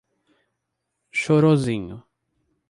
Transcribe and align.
Chorozinho 1.19 2.01